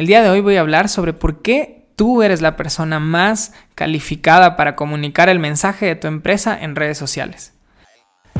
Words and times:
El 0.00 0.06
día 0.06 0.22
de 0.22 0.30
hoy 0.30 0.40
voy 0.40 0.56
a 0.56 0.60
hablar 0.60 0.88
sobre 0.88 1.12
por 1.12 1.42
qué 1.42 1.84
tú 1.94 2.22
eres 2.22 2.40
la 2.40 2.56
persona 2.56 2.98
más 2.98 3.52
calificada 3.74 4.56
para 4.56 4.74
comunicar 4.74 5.28
el 5.28 5.38
mensaje 5.38 5.84
de 5.84 5.94
tu 5.94 6.06
empresa 6.06 6.58
en 6.58 6.74
redes 6.74 6.96
sociales. 6.96 7.52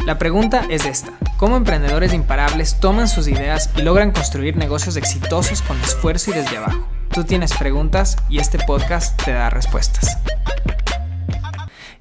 La 0.07 0.17
pregunta 0.17 0.65
es 0.71 0.87
esta. 0.87 1.13
¿Cómo 1.37 1.59
emprendedores 1.59 2.15
imparables 2.15 2.81
toman 2.81 3.09
sus 3.09 3.29
ideas 3.29 3.69
y 3.77 3.83
logran 3.83 4.11
construir 4.11 4.57
negocios 4.57 4.97
exitosos 4.97 5.61
con 5.61 5.79
esfuerzo 5.83 6.31
y 6.31 6.35
desde 6.35 6.57
abajo? 6.57 6.89
Tú 7.13 7.25
tienes 7.25 7.55
preguntas 7.55 8.17
y 8.31 8.39
este 8.39 8.57
podcast 8.57 9.23
te 9.23 9.33
da 9.33 9.51
respuestas. 9.51 10.17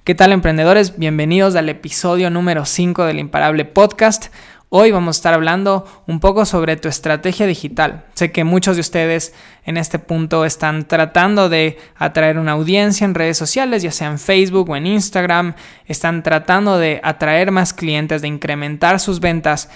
¿Qué 0.05 0.15
tal 0.15 0.31
emprendedores? 0.31 0.97
Bienvenidos 0.97 1.57
al 1.57 1.67
episodio 1.67 2.29
número 2.29 2.63
5 2.63 3.03
del 3.03 3.19
Imparable 3.19 3.65
Podcast. 3.65 4.27
Hoy 4.71 4.91
vamos 4.91 5.15
a 5.15 5.17
estar 5.17 5.33
hablando 5.33 5.87
un 6.05 6.19
poco 6.19 6.45
sobre 6.45 6.77
tu 6.77 6.89
estrategia 6.89 7.47
digital. 7.47 8.05
Sé 8.13 8.31
que 8.31 8.43
muchos 8.43 8.75
de 8.75 8.81
ustedes 8.81 9.33
en 9.65 9.77
este 9.77 9.97
punto 9.97 10.45
están 10.45 10.87
tratando 10.87 11.49
de 11.49 11.79
atraer 11.95 12.37
una 12.37 12.51
audiencia 12.51 13.03
en 13.05 13.15
redes 13.15 13.35
sociales, 13.35 13.81
ya 13.81 13.91
sea 13.91 14.09
en 14.09 14.19
Facebook 14.19 14.69
o 14.69 14.75
en 14.75 14.85
Instagram, 14.85 15.55
están 15.87 16.21
tratando 16.21 16.77
de 16.77 17.01
atraer 17.03 17.49
más 17.49 17.73
clientes, 17.73 18.21
de 18.21 18.27
incrementar 18.27 18.99
sus 18.99 19.19
ventas, 19.19 19.71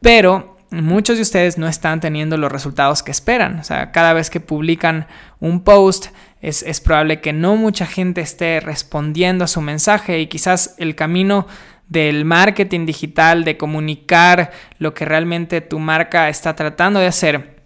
pero 0.00 0.56
muchos 0.70 1.16
de 1.16 1.22
ustedes 1.22 1.58
no 1.58 1.68
están 1.68 2.00
teniendo 2.00 2.38
los 2.38 2.50
resultados 2.50 3.02
que 3.02 3.10
esperan. 3.10 3.58
O 3.58 3.64
sea, 3.64 3.92
cada 3.92 4.14
vez 4.14 4.30
que 4.30 4.40
publican 4.40 5.08
un 5.40 5.60
post, 5.62 6.06
es, 6.40 6.62
es 6.62 6.80
probable 6.80 7.20
que 7.20 7.34
no 7.34 7.56
mucha 7.56 7.84
gente 7.84 8.22
esté 8.22 8.60
respondiendo 8.60 9.44
a 9.44 9.48
su 9.48 9.60
mensaje 9.60 10.20
y 10.20 10.26
quizás 10.26 10.74
el 10.78 10.94
camino 10.94 11.46
del 11.92 12.24
marketing 12.24 12.86
digital, 12.86 13.44
de 13.44 13.56
comunicar 13.56 14.50
lo 14.78 14.94
que 14.94 15.04
realmente 15.04 15.60
tu 15.60 15.78
marca 15.78 16.28
está 16.28 16.56
tratando 16.56 16.98
de 16.98 17.06
hacer, 17.06 17.62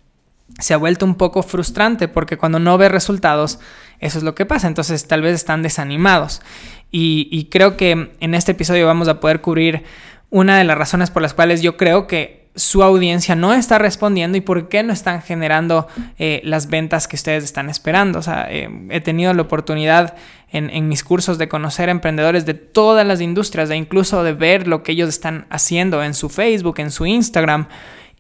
se 0.58 0.74
ha 0.74 0.76
vuelto 0.76 1.06
un 1.06 1.14
poco 1.14 1.42
frustrante 1.42 2.08
porque 2.08 2.36
cuando 2.36 2.58
no 2.58 2.76
ves 2.76 2.90
resultados, 2.90 3.60
eso 4.00 4.18
es 4.18 4.24
lo 4.24 4.34
que 4.34 4.46
pasa. 4.46 4.66
Entonces 4.66 5.06
tal 5.06 5.22
vez 5.22 5.34
están 5.34 5.62
desanimados. 5.62 6.42
Y, 6.91 7.28
y 7.30 7.46
creo 7.46 7.77
que 7.77 8.10
en 8.20 8.34
este 8.34 8.52
episodio 8.52 8.86
vamos 8.86 9.08
a 9.08 9.20
poder 9.20 9.41
cubrir 9.41 9.84
una 10.30 10.58
de 10.58 10.64
las 10.64 10.77
razones 10.77 11.11
por 11.11 11.22
las 11.22 11.34
cuales 11.34 11.62
yo 11.62 11.77
creo 11.77 12.06
que 12.06 12.46
su 12.56 12.83
audiencia 12.83 13.34
no 13.34 13.52
está 13.52 13.78
respondiendo 13.78 14.38
y 14.38 14.40
por 14.40 14.68
qué 14.68 14.83
no 14.83 14.92
están 14.92 15.22
generando 15.22 15.86
eh, 16.18 16.40
las 16.42 16.68
ventas 16.68 17.06
que 17.06 17.16
ustedes 17.16 17.44
están 17.44 17.68
esperando. 17.68 18.18
O 18.18 18.22
sea, 18.22 18.46
eh, 18.50 18.68
he 18.90 19.00
tenido 19.00 19.33
la 19.34 19.42
oportunidad 19.42 20.16
en, 20.50 20.89
mis 20.89 21.02
cursos 21.05 21.39
de 21.39 21.48
conocer 21.48 21.89
emprendedores 21.89 22.47
de 22.47 22.55
todas 22.55 23.06
las 23.06 23.20
industrias, 23.20 23.70
e 23.70 23.77
incluso 23.77 24.22
de 24.22 24.33
ver 24.33 24.69
lo 24.69 24.83
que 24.83 24.92
ellos 24.92 25.08
están 25.08 25.47
haciendo 25.50 26.02
en 26.02 26.14
su 26.14 26.28
Facebook, 26.28 26.78
en 26.78 26.91
su 26.91 27.06
Instagram. 27.06 27.69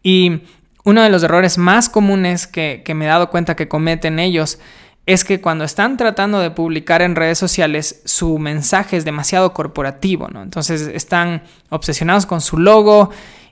Y 0.02 0.42
uno 0.84 1.02
de 1.02 1.10
los 1.10 1.22
errores 1.22 1.56
más 1.56 1.88
comunes 1.88 2.46
que, 2.46 2.82
me 2.94 3.04
he 3.04 3.08
dado 3.08 3.30
cuenta 3.30 3.56
que 3.56 3.68
cometen 3.68 4.18
ellos 4.18 4.58
es 5.06 5.24
que 5.24 5.40
cuando 5.40 5.64
están 5.64 5.96
tratando 5.96 6.40
de 6.40 6.50
publicar 6.50 7.00
en 7.00 7.14
redes 7.14 7.38
sociales, 7.38 8.02
su 8.04 8.38
mensaje 8.38 8.96
es 8.96 9.04
demasiado 9.04 9.52
corporativo, 9.52 10.28
¿no? 10.28 10.42
Entonces 10.42 10.82
están 10.82 11.44
obsesionados 11.70 12.26
con 12.26 12.40
su 12.40 12.58
logo 12.58 13.10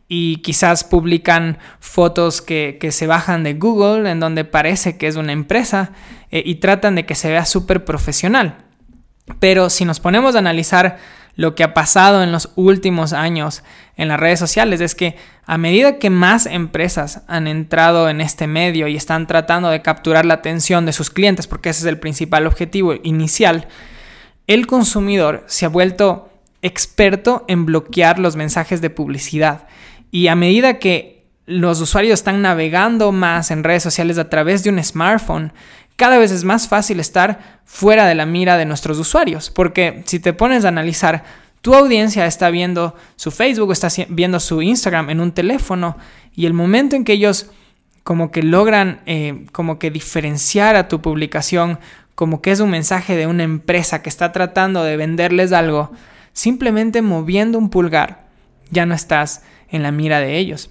y 0.08 0.38
quizás 0.38 0.84
publican 0.84 1.58
fotos 1.78 2.42
que, 2.42 2.78
se 2.90 3.06
bajan 3.06 3.44
de 3.44 3.54
Google 3.54 4.10
en 4.10 4.20
donde 4.20 4.44
parece 4.44 4.98
que 4.98 5.06
es 5.06 5.16
una 5.16 5.32
empresa 5.32 5.92
eh, 6.30 6.42
y 6.44 6.56
tratan 6.56 6.96
de 6.96 7.06
que 7.06 7.14
se 7.14 7.30
vea 7.30 7.44
súper 7.46 7.84
profesional. 7.84 8.63
Pero 9.38 9.70
si 9.70 9.84
nos 9.84 10.00
ponemos 10.00 10.34
a 10.34 10.40
analizar 10.40 10.98
lo 11.36 11.54
que 11.54 11.64
ha 11.64 11.74
pasado 11.74 12.22
en 12.22 12.32
los 12.32 12.50
últimos 12.54 13.12
años 13.12 13.62
en 13.96 14.08
las 14.08 14.20
redes 14.20 14.38
sociales 14.38 14.80
es 14.80 14.94
que 14.94 15.16
a 15.46 15.58
medida 15.58 15.98
que 15.98 16.10
más 16.10 16.46
empresas 16.46 17.22
han 17.26 17.46
entrado 17.46 18.08
en 18.08 18.20
este 18.20 18.46
medio 18.46 18.86
y 18.86 18.96
están 18.96 19.26
tratando 19.26 19.68
de 19.68 19.82
capturar 19.82 20.26
la 20.26 20.34
atención 20.34 20.86
de 20.86 20.92
sus 20.92 21.10
clientes, 21.10 21.46
porque 21.46 21.70
ese 21.70 21.80
es 21.80 21.86
el 21.86 21.98
principal 21.98 22.46
objetivo 22.46 22.94
inicial, 23.02 23.66
el 24.46 24.66
consumidor 24.66 25.44
se 25.46 25.66
ha 25.66 25.68
vuelto 25.68 26.30
experto 26.62 27.44
en 27.48 27.66
bloquear 27.66 28.18
los 28.18 28.36
mensajes 28.36 28.80
de 28.80 28.90
publicidad. 28.90 29.66
Y 30.10 30.28
a 30.28 30.36
medida 30.36 30.78
que 30.78 31.26
los 31.46 31.80
usuarios 31.80 32.20
están 32.20 32.40
navegando 32.40 33.12
más 33.12 33.50
en 33.50 33.64
redes 33.64 33.82
sociales 33.82 34.16
a 34.16 34.30
través 34.30 34.64
de 34.64 34.70
un 34.70 34.82
smartphone, 34.82 35.52
cada 35.96 36.18
vez 36.18 36.30
es 36.30 36.44
más 36.44 36.68
fácil 36.68 37.00
estar 37.00 37.60
fuera 37.64 38.06
de 38.06 38.14
la 38.14 38.26
mira 38.26 38.56
de 38.56 38.64
nuestros 38.64 38.98
usuarios. 38.98 39.50
Porque 39.50 40.02
si 40.06 40.18
te 40.18 40.32
pones 40.32 40.64
a 40.64 40.68
analizar, 40.68 41.24
tu 41.60 41.74
audiencia 41.74 42.26
está 42.26 42.50
viendo 42.50 42.94
su 43.16 43.30
Facebook, 43.30 43.72
está 43.72 43.88
viendo 44.08 44.40
su 44.40 44.60
Instagram 44.60 45.10
en 45.10 45.20
un 45.20 45.32
teléfono 45.32 45.96
y 46.34 46.46
el 46.46 46.52
momento 46.52 46.96
en 46.96 47.04
que 47.04 47.14
ellos 47.14 47.50
como 48.02 48.30
que 48.30 48.42
logran 48.42 49.00
eh, 49.06 49.46
como 49.52 49.78
que 49.78 49.90
diferenciar 49.90 50.76
a 50.76 50.88
tu 50.88 51.00
publicación 51.00 51.78
como 52.14 52.42
que 52.42 52.52
es 52.52 52.60
un 52.60 52.70
mensaje 52.70 53.16
de 53.16 53.26
una 53.26 53.42
empresa 53.42 54.02
que 54.02 54.08
está 54.08 54.30
tratando 54.30 54.84
de 54.84 54.96
venderles 54.96 55.52
algo, 55.52 55.90
simplemente 56.32 57.02
moviendo 57.02 57.58
un 57.58 57.70
pulgar, 57.70 58.26
ya 58.70 58.86
no 58.86 58.94
estás 58.94 59.42
en 59.68 59.82
la 59.82 59.90
mira 59.90 60.20
de 60.20 60.38
ellos. 60.38 60.70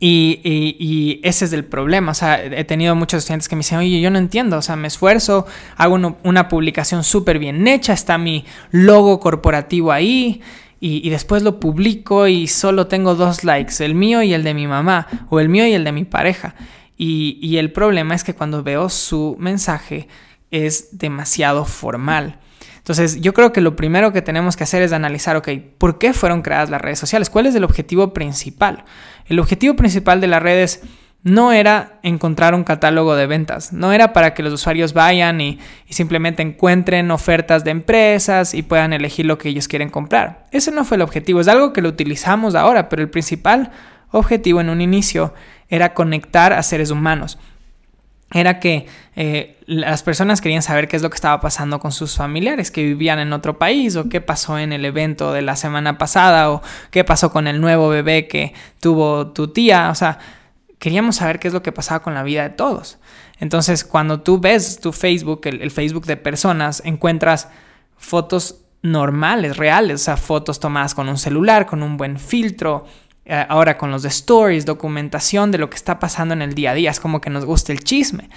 Y, 0.00 1.20
ese 1.22 1.44
es 1.44 1.52
el 1.52 1.64
problema. 1.64 2.12
O 2.12 2.14
sea, 2.14 2.42
he 2.44 2.64
tenido 2.64 2.94
muchos 2.94 3.18
estudiantes 3.18 3.48
que 3.48 3.56
me 3.56 3.60
dicen, 3.60 3.78
oye, 3.78 4.00
yo 4.00 4.10
no 4.10 4.18
entiendo. 4.18 4.56
O 4.56 4.62
sea, 4.62 4.76
me 4.76 4.88
esfuerzo, 4.88 5.46
hago 5.76 6.16
una 6.22 6.48
publicación 6.48 7.04
súper 7.04 7.38
bien 7.38 7.66
hecha, 7.66 7.92
está 7.92 8.18
mi 8.18 8.44
logo 8.70 9.20
corporativo 9.20 9.92
ahí. 9.92 10.40
Y, 10.80 11.10
después 11.10 11.42
lo 11.42 11.58
publico 11.58 12.28
y 12.28 12.46
solo 12.46 12.86
tengo 12.86 13.16
dos 13.16 13.42
likes, 13.42 13.84
el 13.84 13.96
mío 13.96 14.22
y 14.22 14.32
el 14.32 14.44
de 14.44 14.54
mi 14.54 14.68
mamá, 14.68 15.08
o 15.28 15.40
el 15.40 15.48
mío 15.48 15.66
y 15.66 15.72
el 15.72 15.82
de 15.82 15.92
mi 15.92 16.04
pareja. 16.04 16.54
Y, 16.96 17.38
y 17.42 17.56
el 17.56 17.72
problema 17.72 18.14
es 18.14 18.22
que 18.22 18.34
cuando 18.34 18.62
veo 18.62 18.88
su 18.88 19.36
mensaje 19.40 20.06
es 20.50 20.98
demasiado 20.98 21.64
formal. 21.64 22.38
Entonces, 22.88 23.20
yo 23.20 23.34
creo 23.34 23.52
que 23.52 23.60
lo 23.60 23.76
primero 23.76 24.14
que 24.14 24.22
tenemos 24.22 24.56
que 24.56 24.64
hacer 24.64 24.80
es 24.80 24.92
analizar, 24.94 25.36
ok, 25.36 25.50
¿por 25.76 25.98
qué 25.98 26.14
fueron 26.14 26.40
creadas 26.40 26.70
las 26.70 26.80
redes 26.80 26.98
sociales? 26.98 27.28
¿Cuál 27.28 27.44
es 27.44 27.54
el 27.54 27.64
objetivo 27.64 28.14
principal? 28.14 28.84
El 29.26 29.40
objetivo 29.40 29.76
principal 29.76 30.22
de 30.22 30.26
las 30.26 30.42
redes 30.42 30.80
no 31.22 31.52
era 31.52 31.98
encontrar 32.02 32.54
un 32.54 32.64
catálogo 32.64 33.14
de 33.14 33.26
ventas, 33.26 33.74
no 33.74 33.92
era 33.92 34.14
para 34.14 34.32
que 34.32 34.42
los 34.42 34.54
usuarios 34.54 34.94
vayan 34.94 35.38
y, 35.42 35.58
simplemente 35.90 36.40
encuentren 36.42 37.10
ofertas 37.10 37.62
de 37.62 37.72
empresas 37.72 38.54
y 38.54 38.62
puedan 38.62 38.94
elegir 38.94 39.26
lo 39.26 39.36
que 39.36 39.50
ellos 39.50 39.68
quieren 39.68 39.90
comprar. 39.90 40.46
Ese 40.50 40.70
no 40.70 40.86
fue 40.86 40.96
el 40.96 41.02
objetivo, 41.02 41.42
es 41.42 41.48
algo 41.48 41.74
que 41.74 41.82
lo 41.82 41.90
utilizamos 41.90 42.54
ahora, 42.54 42.88
pero 42.88 43.02
el 43.02 43.10
principal 43.10 43.70
objetivo 44.12 44.62
en 44.62 44.70
un 44.70 44.80
inicio 44.80 45.34
era 45.68 45.92
conectar 45.92 46.54
a 46.54 46.62
seres 46.62 46.90
humanos 46.90 47.38
era 48.30 48.60
que 48.60 48.86
eh, 49.16 49.58
las 49.66 50.02
personas 50.02 50.40
querían 50.40 50.62
saber 50.62 50.86
qué 50.86 50.96
es 50.96 51.02
lo 51.02 51.08
que 51.08 51.14
estaba 51.14 51.40
pasando 51.40 51.80
con 51.80 51.92
sus 51.92 52.16
familiares 52.16 52.70
que 52.70 52.82
vivían 52.82 53.18
en 53.18 53.32
otro 53.32 53.58
país 53.58 53.96
o 53.96 54.08
qué 54.08 54.20
pasó 54.20 54.58
en 54.58 54.72
el 54.72 54.84
evento 54.84 55.32
de 55.32 55.42
la 55.42 55.56
semana 55.56 55.96
pasada 55.96 56.50
o 56.50 56.62
qué 56.90 57.04
pasó 57.04 57.32
con 57.32 57.46
el 57.46 57.60
nuevo 57.60 57.88
bebé 57.88 58.28
que 58.28 58.52
tuvo 58.80 59.28
tu 59.28 59.48
tía. 59.48 59.88
O 59.90 59.94
sea, 59.94 60.18
queríamos 60.78 61.16
saber 61.16 61.38
qué 61.38 61.48
es 61.48 61.54
lo 61.54 61.62
que 61.62 61.72
pasaba 61.72 62.02
con 62.02 62.14
la 62.14 62.22
vida 62.22 62.42
de 62.42 62.50
todos. 62.50 62.98
Entonces, 63.40 63.84
cuando 63.84 64.20
tú 64.20 64.40
ves 64.40 64.80
tu 64.80 64.92
Facebook, 64.92 65.42
el, 65.44 65.70
Facebook 65.70 66.06
de 66.06 66.16
personas, 66.16 66.82
encuentras 66.84 67.48
fotos 67.96 68.62
normales, 68.82 69.56
reales, 69.56 70.02
o 70.02 70.04
sea, 70.04 70.16
fotos 70.16 70.60
tomadas 70.60 70.94
con 70.94 71.08
un 71.08 71.18
celular, 71.18 71.66
con 71.66 71.82
un 71.82 71.96
buen 71.96 72.18
filtro, 72.18 72.84
eh, 73.28 73.46
ahora 73.48 73.76
con 73.76 73.90
los 73.90 74.02
de 74.02 74.08
stories, 74.08 74.64
documentación 74.64 75.50
de 75.50 75.58
lo 75.58 75.68
que 75.68 75.76
está 75.76 75.98
pasando 75.98 76.34
en 76.34 76.42
el 76.42 76.54
día 76.54 76.70
a 76.70 76.74
día. 76.74 76.90
Es 76.90 76.98
como 76.98 77.20
que 77.20 77.30
nos 77.30 77.44
gusta 77.44 77.72
el 77.72 77.84
chisme. 77.84 78.30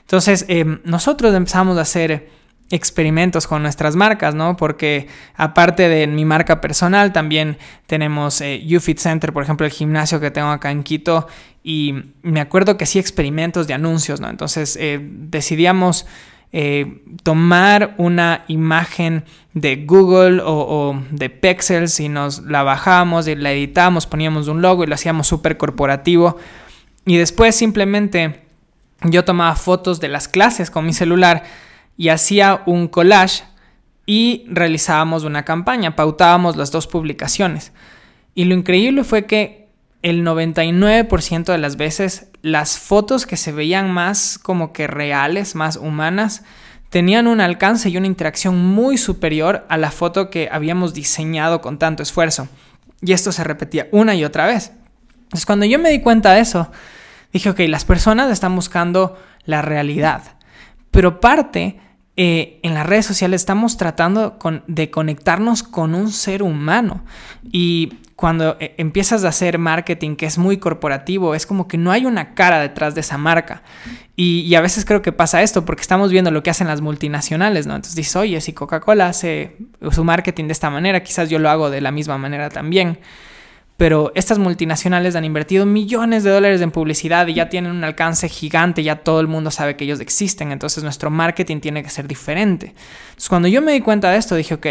Entonces, 0.00 0.44
em, 0.48 0.80
nosotros 0.84 1.34
empezamos 1.34 1.76
a 1.78 1.80
hacer 1.80 2.30
experimentos 2.70 3.46
con 3.46 3.62
nuestras 3.62 3.96
marcas, 3.96 4.34
¿no? 4.34 4.56
Porque 4.56 5.08
aparte 5.34 5.88
de 5.88 6.06
mi 6.06 6.24
marca 6.24 6.60
personal, 6.60 7.12
también 7.12 7.58
tenemos 7.86 8.40
eh, 8.40 8.64
UFIT 8.68 8.98
Center, 8.98 9.32
por 9.32 9.42
ejemplo, 9.42 9.66
el 9.66 9.72
gimnasio 9.72 10.20
que 10.20 10.30
tengo 10.30 10.48
acá 10.48 10.70
en 10.70 10.82
Quito, 10.82 11.26
y 11.62 11.94
me 12.22 12.40
acuerdo 12.40 12.76
que 12.76 12.86
sí 12.86 13.00
experimentos 13.00 13.66
de 13.66 13.74
anuncios, 13.74 14.20
¿no? 14.20 14.28
Entonces 14.30 14.76
eh, 14.80 15.00
decidíamos 15.02 16.06
eh, 16.52 17.02
tomar 17.22 17.94
una 17.98 18.44
imagen 18.48 19.24
de 19.52 19.84
Google 19.84 20.40
o, 20.44 20.98
de 21.10 21.28
Pexels 21.30 22.00
y 22.00 22.08
nos 22.08 22.42
la 22.44 22.62
bajamos 22.62 23.26
y 23.28 23.34
la 23.34 23.52
editamos, 23.52 24.06
poníamos 24.06 24.48
un 24.48 24.62
logo 24.62 24.84
y 24.84 24.86
lo 24.86 24.94
hacíamos 24.94 25.26
súper 25.26 25.56
corporativo. 25.56 26.36
Y 27.04 27.16
después 27.16 27.54
simplemente 27.56 28.42
yo 29.02 29.24
tomaba 29.24 29.56
fotos 29.56 30.00
de 30.00 30.08
las 30.08 30.28
clases 30.28 30.70
con 30.70 30.86
mi 30.86 30.92
celular 30.92 31.44
y 31.96 32.08
hacía 32.08 32.62
un 32.66 32.88
collage 32.88 33.44
y 34.06 34.44
realizábamos 34.48 35.24
una 35.24 35.44
campaña, 35.44 35.96
pautábamos 35.96 36.56
las 36.56 36.70
dos 36.70 36.86
publicaciones. 36.86 37.72
Y 38.34 38.44
lo 38.44 38.54
increíble 38.54 39.02
fue 39.04 39.26
que 39.26 39.65
el 40.06 40.24
99% 40.24 41.46
de 41.46 41.58
las 41.58 41.76
veces 41.76 42.28
las 42.40 42.78
fotos 42.78 43.26
que 43.26 43.36
se 43.36 43.50
veían 43.50 43.90
más 43.90 44.38
como 44.38 44.72
que 44.72 44.86
reales, 44.86 45.56
más 45.56 45.74
humanas, 45.74 46.44
tenían 46.90 47.26
un 47.26 47.40
alcance 47.40 47.88
y 47.88 47.96
una 47.96 48.06
interacción 48.06 48.56
muy 48.56 48.98
superior 48.98 49.66
a 49.68 49.76
la 49.76 49.90
foto 49.90 50.30
que 50.30 50.48
habíamos 50.52 50.94
diseñado 50.94 51.60
con 51.60 51.80
tanto 51.80 52.04
esfuerzo. 52.04 52.46
Y 53.02 53.14
esto 53.14 53.32
se 53.32 53.42
repetía 53.42 53.88
una 53.90 54.14
y 54.14 54.24
otra 54.24 54.46
vez. 54.46 54.70
Entonces 55.24 55.44
cuando 55.44 55.66
yo 55.66 55.80
me 55.80 55.90
di 55.90 56.00
cuenta 56.00 56.34
de 56.34 56.40
eso, 56.42 56.70
dije, 57.32 57.50
ok, 57.50 57.58
las 57.66 57.84
personas 57.84 58.30
están 58.30 58.54
buscando 58.54 59.18
la 59.44 59.60
realidad, 59.60 60.22
pero 60.92 61.18
parte 61.18 61.80
eh, 62.16 62.60
en 62.62 62.74
las 62.74 62.86
redes 62.86 63.04
sociales 63.04 63.42
estamos 63.42 63.76
tratando 63.76 64.38
de 64.66 64.90
conectarnos 64.90 65.62
con 65.62 65.94
un 65.94 66.10
ser 66.10 66.42
humano 66.42 67.04
y 67.52 67.92
cuando 68.16 68.56
eh, 68.58 68.74
empiezas 68.78 69.24
a 69.24 69.28
hacer 69.28 69.58
marketing 69.58 70.16
que 70.16 70.24
es 70.24 70.38
muy 70.38 70.56
corporativo, 70.56 71.34
es 71.34 71.44
como 71.44 71.68
que 71.68 71.76
no 71.76 71.92
hay 71.92 72.06
una 72.06 72.34
cara 72.34 72.58
detrás 72.58 72.94
de 72.94 73.02
esa 73.02 73.18
marca. 73.18 73.62
Y, 74.18 74.54
a 74.54 74.62
veces 74.62 74.86
creo 74.86 75.02
que 75.02 75.12
pasa 75.12 75.42
esto 75.42 75.66
porque 75.66 75.82
estamos 75.82 76.10
viendo 76.10 76.30
lo 76.30 76.42
que 76.42 76.48
hacen 76.48 76.66
las 76.66 76.80
multinacionales, 76.80 77.66
¿no? 77.66 77.74
Entonces 77.74 77.94
dices, 77.94 78.16
oye, 78.16 78.40
si 78.40 78.54
Coca-Cola 78.54 79.08
hace 79.08 79.58
su 79.90 80.02
marketing 80.02 80.46
de 80.46 80.52
esta 80.52 80.70
manera, 80.70 81.02
quizás 81.02 81.28
yo 81.28 81.38
lo 81.38 81.50
hago 81.50 81.68
de 81.68 81.82
la 81.82 81.90
misma 81.90 82.16
manera 82.16 82.48
también. 82.48 82.98
Pero 83.76 84.10
estas 84.14 84.38
multinacionales 84.38 85.16
han 85.16 85.24
invertido 85.24 85.66
millones 85.66 86.24
de 86.24 86.30
dólares 86.30 86.62
en 86.62 86.70
publicidad 86.70 87.26
y 87.26 87.34
ya 87.34 87.50
tienen 87.50 87.72
un 87.72 87.84
alcance 87.84 88.28
gigante, 88.28 88.82
ya 88.82 88.96
todo 88.96 89.20
el 89.20 89.26
mundo 89.26 89.50
sabe 89.50 89.76
que 89.76 89.84
ellos 89.84 90.00
existen, 90.00 90.50
entonces 90.50 90.82
nuestro 90.82 91.10
marketing 91.10 91.60
tiene 91.60 91.82
que 91.82 91.90
ser 91.90 92.08
diferente. 92.08 92.74
Entonces 93.08 93.28
cuando 93.28 93.48
yo 93.48 93.60
me 93.60 93.72
di 93.72 93.80
cuenta 93.80 94.10
de 94.10 94.16
esto, 94.16 94.34
dije, 94.34 94.54
ok, 94.54 94.66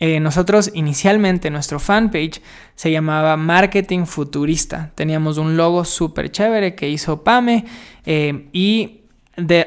eh, 0.00 0.18
nosotros 0.18 0.72
inicialmente 0.74 1.50
nuestro 1.50 1.78
fanpage 1.78 2.42
se 2.74 2.90
llamaba 2.90 3.36
Marketing 3.36 4.06
Futurista. 4.06 4.90
Teníamos 4.96 5.38
un 5.38 5.56
logo 5.56 5.84
súper 5.84 6.32
chévere 6.32 6.74
que 6.74 6.88
hizo 6.88 7.22
Pame 7.22 7.64
eh, 8.04 8.48
y 8.52 9.02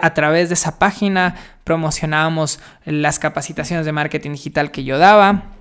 a 0.01 0.13
través 0.13 0.49
de 0.49 0.53
esa 0.53 0.79
página 0.79 1.35
promocionábamos 1.63 2.59
las 2.85 3.19
capacitaciones 3.19 3.85
de 3.85 3.91
marketing 3.91 4.31
digital 4.31 4.71
que 4.71 4.83
yo 4.83 4.97
daba. 4.97 5.51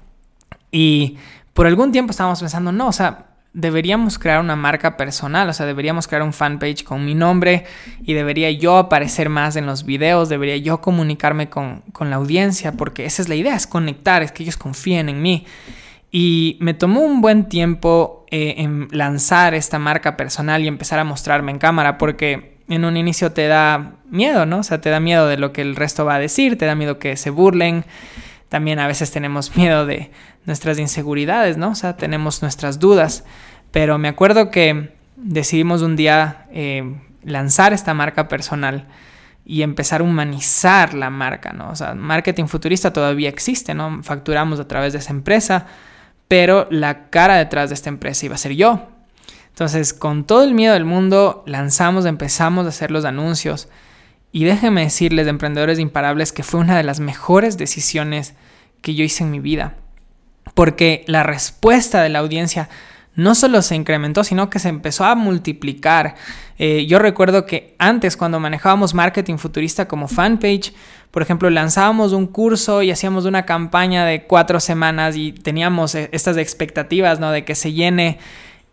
Y 0.72 1.18
por 1.56 1.66
algún 1.66 1.90
tiempo 1.90 2.10
estábamos 2.10 2.38
pensando, 2.38 2.70
no, 2.70 2.88
o 2.88 2.92
sea, 2.92 3.28
deberíamos 3.54 4.18
crear 4.18 4.40
una 4.40 4.56
marca 4.56 4.98
personal, 4.98 5.48
o 5.48 5.54
sea, 5.54 5.64
deberíamos 5.64 6.06
crear 6.06 6.22
un 6.22 6.34
fanpage 6.34 6.84
con 6.84 7.02
mi 7.06 7.14
nombre 7.14 7.64
y 8.04 8.12
debería 8.12 8.50
yo 8.50 8.76
aparecer 8.76 9.30
más 9.30 9.56
en 9.56 9.64
los 9.64 9.86
videos, 9.86 10.28
debería 10.28 10.58
yo 10.58 10.82
comunicarme 10.82 11.48
con, 11.48 11.82
la 11.98 12.16
audiencia, 12.16 12.72
porque 12.72 13.06
esa 13.06 13.22
es 13.22 13.30
la 13.30 13.36
idea, 13.36 13.56
es 13.56 13.66
conectar, 13.66 14.22
es 14.22 14.32
que 14.32 14.42
ellos 14.42 14.58
confíen 14.58 15.08
en 15.08 15.22
mí. 15.22 15.46
Y 16.12 16.58
me 16.60 16.74
tomó 16.74 17.00
un 17.00 17.22
buen 17.22 17.48
tiempo 17.48 18.26
eh, 18.30 18.56
en 18.58 18.88
lanzar 18.90 19.54
esta 19.54 19.78
marca 19.78 20.14
personal 20.14 20.62
y 20.62 20.68
empezar 20.68 20.98
a 20.98 21.04
mostrarme 21.04 21.52
en 21.52 21.58
cámara, 21.58 21.96
porque 21.96 22.58
en 22.68 22.84
un 22.84 22.98
inicio 22.98 23.32
te 23.32 23.46
da 23.46 23.94
miedo, 24.10 24.44
¿no? 24.44 24.58
O 24.58 24.62
sea, 24.62 24.82
te 24.82 24.90
da 24.90 25.00
miedo 25.00 25.26
de 25.26 25.38
lo 25.38 25.54
que 25.54 25.62
el 25.62 25.74
resto 25.74 26.04
va 26.04 26.16
a 26.16 26.18
decir, 26.18 26.58
te 26.58 26.66
da 26.66 26.74
miedo 26.74 26.98
que 26.98 27.16
se 27.16 27.30
burlen. 27.30 27.86
También 28.48 28.78
a 28.78 28.86
veces 28.86 29.10
tenemos 29.10 29.56
miedo 29.56 29.86
de 29.86 30.10
nuestras 30.44 30.78
inseguridades, 30.78 31.56
¿no? 31.56 31.70
O 31.70 31.74
sea, 31.74 31.96
tenemos 31.96 32.42
nuestras 32.42 32.78
dudas. 32.78 33.24
Pero 33.70 33.98
me 33.98 34.08
acuerdo 34.08 34.50
que 34.50 34.94
decidimos 35.16 35.82
un 35.82 35.96
día 35.96 36.46
eh, 36.52 36.96
lanzar 37.24 37.72
esta 37.72 37.94
marca 37.94 38.28
personal 38.28 38.86
y 39.44 39.62
empezar 39.62 40.00
a 40.00 40.04
humanizar 40.04 40.94
la 40.94 41.10
marca, 41.10 41.52
¿no? 41.52 41.70
O 41.70 41.76
sea, 41.76 41.94
marketing 41.94 42.46
futurista 42.46 42.92
todavía 42.92 43.28
existe, 43.28 43.74
¿no? 43.74 44.02
Facturamos 44.02 44.58
a 44.60 44.66
través 44.66 44.92
de 44.92 44.98
esa 44.98 45.12
empresa, 45.12 45.66
pero 46.26 46.66
la 46.70 47.10
cara 47.10 47.36
detrás 47.36 47.70
de 47.70 47.74
esta 47.74 47.88
empresa 47.88 48.26
iba 48.26 48.34
a 48.34 48.38
ser 48.38 48.52
yo. 48.52 48.88
Entonces, 49.48 49.94
con 49.94 50.24
todo 50.24 50.42
el 50.42 50.52
miedo 50.52 50.74
del 50.74 50.84
mundo, 50.84 51.44
lanzamos, 51.46 52.04
empezamos 52.06 52.66
a 52.66 52.70
hacer 52.70 52.90
los 52.90 53.04
anuncios. 53.04 53.68
Y 54.36 54.44
déjenme 54.44 54.82
decirles, 54.82 55.24
de 55.24 55.30
Emprendedores 55.30 55.78
Imparables, 55.78 56.30
que 56.30 56.42
fue 56.42 56.60
una 56.60 56.76
de 56.76 56.82
las 56.82 57.00
mejores 57.00 57.56
decisiones 57.56 58.34
que 58.82 58.94
yo 58.94 59.02
hice 59.02 59.24
en 59.24 59.30
mi 59.30 59.40
vida. 59.40 59.76
Porque 60.52 61.06
la 61.06 61.22
respuesta 61.22 62.02
de 62.02 62.10
la 62.10 62.18
audiencia 62.18 62.68
no 63.14 63.34
solo 63.34 63.62
se 63.62 63.76
incrementó, 63.76 64.24
sino 64.24 64.50
que 64.50 64.58
se 64.58 64.68
empezó 64.68 65.06
a 65.06 65.14
multiplicar. 65.14 66.16
Eh, 66.58 66.84
yo 66.84 66.98
recuerdo 66.98 67.46
que 67.46 67.76
antes, 67.78 68.14
cuando 68.18 68.38
manejábamos 68.38 68.92
marketing 68.92 69.38
futurista 69.38 69.88
como 69.88 70.06
fanpage, 70.06 70.74
por 71.10 71.22
ejemplo, 71.22 71.48
lanzábamos 71.48 72.12
un 72.12 72.26
curso 72.26 72.82
y 72.82 72.90
hacíamos 72.90 73.24
una 73.24 73.46
campaña 73.46 74.04
de 74.04 74.24
cuatro 74.24 74.60
semanas 74.60 75.16
y 75.16 75.32
teníamos 75.32 75.94
eh, 75.94 76.10
estas 76.12 76.36
expectativas, 76.36 77.20
¿no? 77.20 77.30
De 77.30 77.46
que 77.46 77.54
se 77.54 77.72
llene 77.72 78.18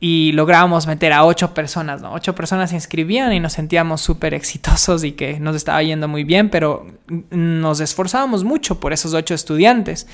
y 0.06 0.34
lográbamos 0.34 0.86
meter 0.86 1.14
a 1.14 1.24
ocho 1.24 1.54
personas, 1.54 2.02
¿no? 2.02 2.12
Ocho 2.12 2.36
personas 2.36 2.72
se 2.72 2.76
inscribían 2.76 3.32
y 3.32 3.40
nos 3.40 3.54
sentíamos 3.54 4.02
súper 4.02 4.34
exitosos 4.34 5.06
y 5.06 5.14
que 5.14 5.40
nos 5.40 5.56
estaba 5.56 5.82
yendo 5.82 6.10
muy 6.10 6.26
bien, 6.26 6.50
pero 6.50 6.86
nos 7.30 7.80
esforzábamos 7.80 8.44
mucho 8.44 8.82
por 8.82 8.92
esos 8.92 9.14
ocho 9.14 9.34
estudiantes. 9.34 10.06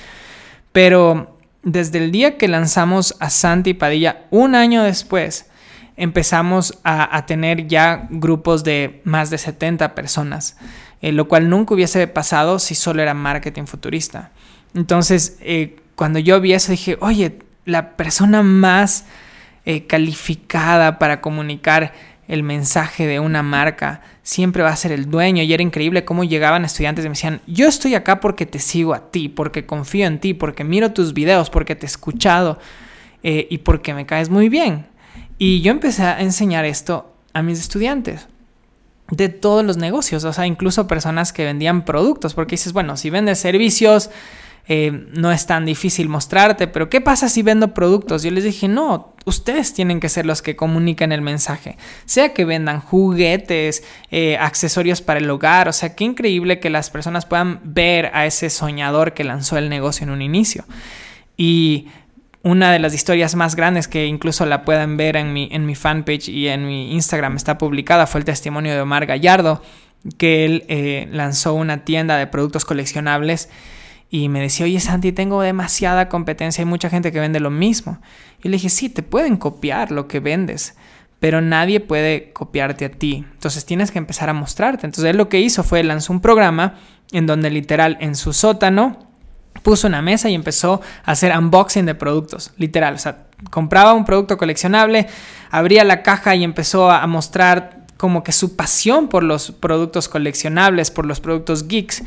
Pero 0.70 1.36
desde 1.64 1.98
el 1.98 2.12
día 2.12 2.38
que 2.38 2.46
lanzamos 2.46 3.16
a 3.18 3.30
Santi 3.30 3.74
Padilla, 3.74 4.26
un 4.30 4.54
año 4.54 4.84
después, 4.84 5.50
empezamos 5.96 6.78
a, 6.84 7.26
tener 7.26 7.66
ya 7.66 8.06
grupos 8.10 8.62
de 8.62 9.00
más 9.02 9.28
de 9.30 9.38
70 9.38 9.96
personas, 9.96 10.56
eh, 11.02 11.10
lo 11.10 11.26
cual 11.26 11.50
nunca 11.50 11.74
hubiese 11.74 12.06
pasado 12.06 12.60
si 12.60 12.76
solo 12.76 13.02
era 13.02 13.12
marketing 13.12 13.64
futurista. 13.64 14.30
Entonces, 14.72 15.36
eh, 15.40 15.80
cuando 15.96 16.20
yo 16.20 16.40
vi 16.40 16.52
eso, 16.52 16.70
dije, 16.70 16.96
oye, 17.00 17.40
la 17.64 17.96
persona 17.96 18.44
más 18.44 19.04
eh, 19.64 19.86
calificada 19.86 20.98
para 20.98 21.20
comunicar 21.20 21.92
el 22.28 22.44
mensaje 22.44 23.08
de 23.08 23.18
una 23.18 23.42
marca 23.42 24.02
siempre 24.22 24.62
va 24.62 24.70
a 24.70 24.76
ser 24.76 24.92
el 24.92 25.10
dueño. 25.10 25.42
Y 25.42 25.52
era 25.52 25.62
increíble 25.62 26.04
cómo 26.04 26.22
llegaban 26.22 26.64
estudiantes 26.64 27.04
y 27.04 27.08
me 27.08 27.14
decían, 27.14 27.40
yo 27.46 27.66
estoy 27.66 27.96
acá 27.96 28.20
porque 28.20 28.46
te 28.46 28.60
sigo 28.60 28.94
a 28.94 29.10
ti, 29.10 29.28
porque 29.28 29.66
confío 29.66 30.06
en 30.06 30.20
ti, 30.20 30.32
porque 30.32 30.62
miro 30.62 30.92
tus 30.92 31.12
videos, 31.12 31.50
porque 31.50 31.74
te 31.74 31.86
he 31.86 31.88
escuchado 31.88 32.58
eh, 33.24 33.48
y 33.50 33.58
porque 33.58 33.94
me 33.94 34.06
caes 34.06 34.30
muy 34.30 34.48
bien. 34.48 34.86
Y 35.38 35.60
yo 35.62 35.72
empecé 35.72 36.04
a 36.04 36.20
enseñar 36.20 36.64
esto 36.64 37.12
a 37.32 37.42
mis 37.42 37.58
estudiantes 37.58 38.28
de 39.10 39.28
todos 39.28 39.64
los 39.64 39.76
negocios, 39.76 40.22
o 40.22 40.32
sea, 40.32 40.46
incluso 40.46 40.86
personas 40.86 41.32
que 41.32 41.44
vendían 41.44 41.84
productos, 41.84 42.34
porque 42.34 42.52
dices, 42.52 42.72
bueno, 42.72 42.96
si 42.96 43.10
vendes 43.10 43.40
servicios, 43.40 44.10
eh, 44.72 44.92
no 44.92 45.32
es 45.32 45.46
tan 45.46 45.66
difícil 45.66 46.08
mostrarte, 46.08 46.68
pero 46.68 46.88
¿qué 46.88 47.00
pasa 47.00 47.28
si 47.28 47.42
vendo 47.42 47.74
productos? 47.74 48.22
Yo 48.22 48.30
les 48.30 48.44
dije, 48.44 48.68
no, 48.68 49.16
ustedes 49.24 49.74
tienen 49.74 49.98
que 49.98 50.08
ser 50.08 50.26
los 50.26 50.42
que 50.42 50.54
comuniquen 50.54 51.10
el 51.10 51.22
mensaje, 51.22 51.76
sea 52.04 52.32
que 52.34 52.44
vendan 52.44 52.78
juguetes, 52.78 53.82
eh, 54.12 54.36
accesorios 54.36 55.02
para 55.02 55.18
el 55.18 55.28
hogar, 55.28 55.68
o 55.68 55.72
sea, 55.72 55.96
qué 55.96 56.04
increíble 56.04 56.60
que 56.60 56.70
las 56.70 56.88
personas 56.88 57.26
puedan 57.26 57.58
ver 57.64 58.12
a 58.14 58.26
ese 58.26 58.48
soñador 58.48 59.12
que 59.12 59.24
lanzó 59.24 59.58
el 59.58 59.70
negocio 59.70 60.04
en 60.04 60.10
un 60.10 60.22
inicio. 60.22 60.64
Y 61.36 61.88
una 62.44 62.70
de 62.70 62.78
las 62.78 62.94
historias 62.94 63.34
más 63.34 63.56
grandes 63.56 63.88
que 63.88 64.06
incluso 64.06 64.46
la 64.46 64.64
pueden 64.64 64.96
ver 64.96 65.16
en 65.16 65.32
mi, 65.32 65.48
en 65.50 65.66
mi 65.66 65.74
fanpage 65.74 66.28
y 66.28 66.46
en 66.46 66.68
mi 66.68 66.92
Instagram 66.92 67.34
está 67.34 67.58
publicada 67.58 68.06
fue 68.06 68.20
el 68.20 68.24
testimonio 68.24 68.72
de 68.72 68.80
Omar 68.80 69.06
Gallardo, 69.06 69.64
que 70.16 70.44
él 70.44 70.64
eh, 70.68 71.08
lanzó 71.10 71.54
una 71.54 71.84
tienda 71.84 72.18
de 72.18 72.28
productos 72.28 72.64
coleccionables 72.64 73.48
y 74.10 74.28
me 74.28 74.40
decía, 74.40 74.66
oye 74.66 74.80
Santi, 74.80 75.12
tengo 75.12 75.40
demasiada 75.40 76.08
competencia, 76.08 76.62
hay 76.62 76.68
mucha 76.68 76.90
gente 76.90 77.12
que 77.12 77.20
vende 77.20 77.38
lo 77.38 77.50
mismo. 77.50 78.00
Y 78.42 78.48
le 78.48 78.56
dije, 78.56 78.68
sí, 78.68 78.88
te 78.88 79.04
pueden 79.04 79.36
copiar 79.36 79.92
lo 79.92 80.08
que 80.08 80.18
vendes, 80.18 80.74
pero 81.20 81.40
nadie 81.40 81.78
puede 81.78 82.32
copiarte 82.32 82.86
a 82.86 82.90
ti. 82.90 83.24
Entonces 83.32 83.64
tienes 83.64 83.92
que 83.92 83.98
empezar 83.98 84.28
a 84.28 84.32
mostrarte. 84.32 84.84
Entonces 84.84 85.10
él 85.10 85.16
lo 85.16 85.28
que 85.28 85.40
hizo 85.40 85.62
fue 85.62 85.84
lanzó 85.84 86.12
un 86.12 86.20
programa 86.20 86.74
en 87.12 87.26
donde 87.26 87.50
literal 87.50 87.98
en 88.00 88.16
su 88.16 88.32
sótano 88.32 88.98
puso 89.62 89.86
una 89.86 90.02
mesa 90.02 90.28
y 90.28 90.34
empezó 90.34 90.80
a 91.04 91.12
hacer 91.12 91.36
unboxing 91.36 91.86
de 91.86 91.94
productos, 91.94 92.52
literal. 92.56 92.94
O 92.94 92.98
sea, 92.98 93.26
compraba 93.50 93.94
un 93.94 94.04
producto 94.04 94.38
coleccionable, 94.38 95.06
abría 95.52 95.84
la 95.84 96.02
caja 96.02 96.34
y 96.34 96.42
empezó 96.42 96.90
a 96.90 97.06
mostrar 97.06 97.86
como 97.96 98.24
que 98.24 98.32
su 98.32 98.56
pasión 98.56 99.08
por 99.08 99.22
los 99.22 99.52
productos 99.52 100.08
coleccionables, 100.08 100.90
por 100.90 101.06
los 101.06 101.20
productos 101.20 101.68
geeks. 101.68 102.02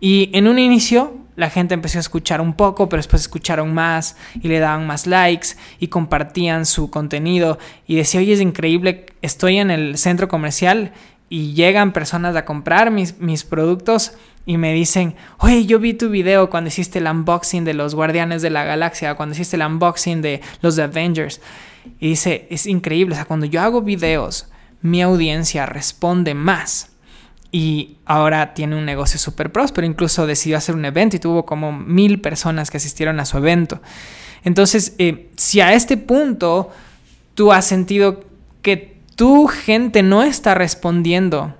Y 0.00 0.30
en 0.32 0.46
un 0.46 0.58
inicio 0.58 1.25
la 1.36 1.50
gente 1.50 1.74
empezó 1.74 1.98
a 1.98 2.00
escuchar 2.00 2.40
un 2.40 2.54
poco, 2.54 2.88
pero 2.88 2.98
después 2.98 3.22
escucharon 3.22 3.72
más 3.72 4.16
y 4.34 4.48
le 4.48 4.58
daban 4.58 4.86
más 4.86 5.06
likes 5.06 5.48
y 5.78 5.88
compartían 5.88 6.66
su 6.66 6.90
contenido 6.90 7.58
y 7.86 7.96
decía, 7.96 8.20
oye, 8.20 8.32
es 8.32 8.40
increíble, 8.40 9.06
estoy 9.22 9.58
en 9.58 9.70
el 9.70 9.98
centro 9.98 10.28
comercial 10.28 10.92
y 11.28 11.54
llegan 11.54 11.92
personas 11.92 12.34
a 12.36 12.44
comprar 12.44 12.90
mis, 12.90 13.18
mis 13.18 13.44
productos 13.44 14.12
y 14.46 14.58
me 14.58 14.72
dicen, 14.72 15.16
oye, 15.38 15.66
yo 15.66 15.78
vi 15.78 15.92
tu 15.92 16.08
video 16.08 16.48
cuando 16.48 16.68
hiciste 16.68 17.00
el 17.00 17.06
unboxing 17.06 17.64
de 17.64 17.74
los 17.74 17.94
Guardianes 17.94 18.42
de 18.42 18.50
la 18.50 18.64
Galaxia, 18.64 19.14
cuando 19.14 19.34
hiciste 19.34 19.56
el 19.56 19.62
unboxing 19.62 20.22
de 20.22 20.40
los 20.62 20.78
Avengers. 20.78 21.40
Y 21.98 22.10
dice, 22.10 22.46
es 22.50 22.66
increíble, 22.66 23.14
o 23.14 23.16
sea, 23.16 23.24
cuando 23.24 23.46
yo 23.46 23.60
hago 23.60 23.82
videos, 23.82 24.48
mi 24.82 25.02
audiencia 25.02 25.66
responde 25.66 26.34
más 26.34 26.95
y 27.56 27.96
ahora 28.04 28.52
tiene 28.52 28.76
un 28.76 28.84
negocio 28.84 29.18
súper 29.18 29.50
próspero. 29.50 29.86
Incluso 29.86 30.26
decidió 30.26 30.58
hacer 30.58 30.74
un 30.74 30.84
evento 30.84 31.16
y 31.16 31.20
tuvo 31.20 31.46
como 31.46 31.72
mil 31.72 32.20
personas 32.20 32.70
que 32.70 32.76
asistieron 32.76 33.18
a 33.18 33.24
su 33.24 33.38
evento. 33.38 33.80
Entonces, 34.44 34.94
eh, 34.98 35.30
si 35.38 35.62
a 35.62 35.72
este 35.72 35.96
punto 35.96 36.70
tú 37.32 37.54
has 37.54 37.64
sentido 37.64 38.26
que 38.60 38.98
tu 39.14 39.46
gente 39.46 40.02
no 40.02 40.22
está 40.22 40.54
respondiendo 40.54 41.56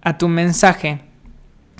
a 0.00 0.16
tu 0.16 0.28
mensaje, 0.28 1.02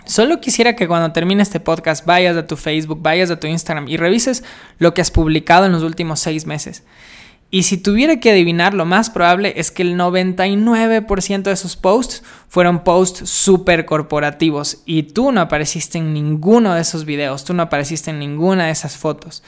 solo 0.04 0.42
quisiera 0.42 0.76
que 0.76 0.86
cuando 0.86 1.12
termine 1.12 1.42
este 1.42 1.58
podcast 1.58 2.04
vayas 2.04 2.36
a 2.36 2.46
tu 2.46 2.58
Facebook, 2.58 3.00
vayas 3.00 3.30
a 3.30 3.40
tu 3.40 3.46
Instagram 3.46 3.88
y 3.88 3.96
revises 3.96 4.44
lo 4.76 4.92
que 4.92 5.00
has 5.00 5.10
publicado 5.10 5.64
en 5.64 5.72
los 5.72 5.84
últimos 5.84 6.20
seis 6.20 6.44
meses 6.44 6.84
Y 7.54 7.62
si 7.62 7.76
tuviera 7.76 8.18
que 8.18 8.32
adivinar, 8.32 8.74
lo 8.74 8.84
más 8.84 9.10
probable 9.10 9.54
es 9.54 9.70
que 9.70 9.82
el 9.82 9.96
99% 9.96 11.42
de 11.42 11.52
esos 11.52 11.76
posts 11.76 12.24
fueron 12.48 12.82
posts 12.82 13.30
súper 13.30 13.84
corporativos 13.84 14.78
y 14.86 15.04
tú 15.04 15.30
no 15.30 15.40
apareciste 15.40 15.98
en 15.98 16.12
ninguno 16.12 16.74
de 16.74 16.80
esos 16.80 17.04
videos, 17.04 17.44
tú 17.44 17.54
no 17.54 17.62
apareciste 17.62 18.10
en 18.10 18.18
ninguna 18.18 18.64
de 18.66 18.72
esas 18.72 18.96
fotos. 18.96 19.44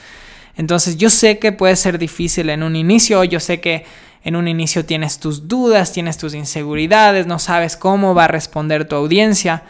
Entonces 0.55 0.95
yo 0.95 1.09
sé 1.09 1.37
que 1.37 1.51
puede 1.51 1.75
ser 1.75 1.97
difícil 1.97 2.49
en 2.49 2.63
un 2.63 2.77
inicio, 2.77 3.25
yo 3.25 3.41
sé 3.41 3.59
que 3.59 3.83
en 4.23 4.37
un 4.37 4.47
inicio 4.47 4.85
tienes 4.85 5.19
tus 5.19 5.49
dudas, 5.49 5.91
tienes 5.91 6.17
tus 6.17 6.33
inseguridades, 6.33 7.27
no 7.27 7.39
sabes 7.39 7.75
cómo 7.75 8.15
va 8.15 8.23
a 8.23 8.29
responder 8.29 8.87
tu 8.87 8.95
audiencia, 8.95 9.63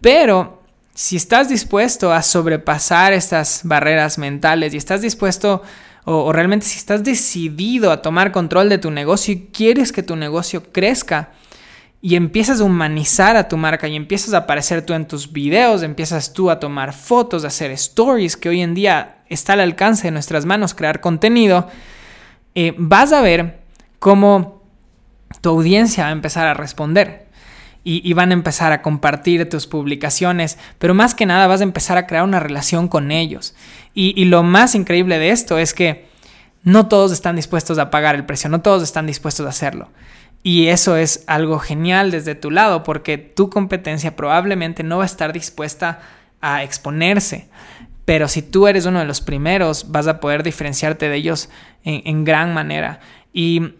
pero 0.00 0.62
si 0.94 1.16
estás 1.16 1.48
dispuesto 1.48 2.12
a 2.12 2.22
sobrepasar 2.22 3.12
estas 3.12 3.62
barreras 3.64 4.16
mentales 4.16 4.74
y 4.74 4.76
estás 4.76 5.02
dispuesto 5.02 5.64
o, 6.04 6.32
realmente 6.32 6.66
si 6.66 6.78
estás 6.78 7.02
decidido 7.02 7.90
a 7.90 8.02
tomar 8.02 8.32
control 8.32 8.68
de 8.68 8.78
tu 8.78 8.90
negocio 8.90 9.34
y 9.34 9.48
quieres 9.52 9.92
que 9.92 10.02
tu 10.02 10.16
negocio 10.16 10.62
crezca 10.72 11.30
y 12.02 12.16
empiezas 12.16 12.60
a 12.60 12.64
humanizar 12.64 13.36
a 13.36 13.48
tu 13.48 13.56
marca 13.56 13.88
y 13.88 13.96
empiezas 13.96 14.34
a 14.34 14.38
aparecer 14.38 14.84
tú 14.84 14.92
en 14.92 15.08
tus 15.08 15.32
videos, 15.32 15.82
empiezas 15.82 16.34
tú 16.34 16.50
a 16.50 16.60
tomar 16.60 16.92
fotos, 16.92 17.44
a 17.44 17.46
hacer 17.46 17.70
stories, 17.70 18.36
que 18.36 18.50
hoy 18.50 18.60
en 18.60 18.74
día 18.74 19.22
está 19.30 19.54
al 19.54 19.60
alcance 19.60 20.08
de 20.08 20.10
nuestras 20.10 20.44
manos 20.44 20.74
crear 20.74 21.00
contenido, 21.00 21.68
eh, 22.54 22.74
vas 22.76 23.12
a 23.12 23.22
ver 23.22 23.60
cómo 23.98 24.62
tu 25.40 25.48
audiencia 25.48 26.04
va 26.04 26.10
a 26.10 26.12
empezar 26.12 26.46
a 26.46 26.52
responder 26.52 27.24
y, 27.86 28.10
van 28.14 28.30
a 28.30 28.34
empezar 28.34 28.72
a 28.72 28.80
compartir 28.80 29.46
tus 29.48 29.66
publicaciones, 29.66 30.58
pero 30.78 30.94
más 30.94 31.14
que 31.14 31.26
nada 31.26 31.46
vas 31.46 31.60
a 31.60 31.64
empezar 31.64 31.98
a 31.98 32.06
crear 32.06 32.24
una 32.24 32.40
relación 32.40 32.88
con 32.88 33.10
ellos. 33.10 33.54
Y, 33.94 34.24
lo 34.24 34.42
más 34.42 34.74
increíble 34.74 35.20
de 35.20 35.30
esto 35.30 35.56
es 35.56 35.72
que 35.72 36.06
no 36.64 36.88
todos 36.88 37.12
están 37.12 37.36
dispuestos 37.36 37.78
a 37.78 37.90
pagar 37.90 38.16
el 38.16 38.26
precio, 38.26 38.50
no 38.50 38.60
todos 38.60 38.82
están 38.82 39.06
dispuestos 39.06 39.46
a 39.46 39.50
hacerlo. 39.50 39.90
Y 40.42 40.66
eso 40.66 40.96
es 40.96 41.22
algo 41.28 41.60
genial 41.60 42.10
desde 42.10 42.34
tu 42.34 42.50
lado, 42.50 42.82
porque 42.82 43.18
tu 43.18 43.48
competencia 43.50 44.16
probablemente 44.16 44.82
no 44.82 44.98
va 44.98 45.04
a 45.04 45.06
estar 45.06 45.32
dispuesta 45.32 46.00
a 46.40 46.64
exponerse. 46.64 47.48
Pero 48.04 48.28
si 48.28 48.42
tú 48.42 48.66
eres 48.66 48.84
uno 48.84 48.98
de 48.98 49.06
los 49.06 49.20
primeros, 49.20 49.90
vas 49.92 50.08
a 50.08 50.20
poder 50.20 50.42
diferenciarte 50.42 51.08
de 51.08 51.16
ellos 51.16 51.48
en, 51.84 52.24
gran 52.24 52.52
manera. 52.52 53.00
Y 53.32 53.74